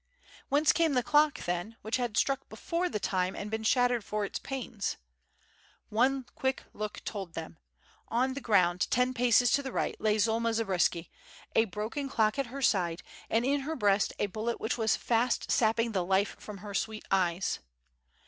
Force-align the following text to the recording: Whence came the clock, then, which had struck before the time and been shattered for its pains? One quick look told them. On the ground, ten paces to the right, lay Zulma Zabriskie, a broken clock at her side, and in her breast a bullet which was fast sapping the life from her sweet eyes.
Whence 0.49 0.71
came 0.71 0.93
the 0.95 1.03
clock, 1.03 1.45
then, 1.45 1.75
which 1.83 1.97
had 1.97 2.17
struck 2.17 2.49
before 2.49 2.89
the 2.89 2.99
time 2.99 3.35
and 3.35 3.51
been 3.51 3.61
shattered 3.61 4.03
for 4.03 4.25
its 4.25 4.39
pains? 4.39 4.97
One 5.89 6.25
quick 6.33 6.63
look 6.73 7.03
told 7.05 7.35
them. 7.35 7.59
On 8.07 8.33
the 8.33 8.41
ground, 8.41 8.87
ten 8.89 9.13
paces 9.13 9.51
to 9.51 9.61
the 9.61 9.71
right, 9.71 9.95
lay 10.01 10.17
Zulma 10.17 10.55
Zabriskie, 10.55 11.11
a 11.55 11.65
broken 11.65 12.09
clock 12.09 12.39
at 12.39 12.47
her 12.47 12.63
side, 12.63 13.03
and 13.29 13.45
in 13.45 13.59
her 13.59 13.75
breast 13.75 14.11
a 14.17 14.25
bullet 14.25 14.59
which 14.59 14.75
was 14.75 14.95
fast 14.95 15.51
sapping 15.51 15.91
the 15.91 16.03
life 16.03 16.35
from 16.39 16.57
her 16.65 16.73
sweet 16.73 17.05
eyes. 17.11 17.59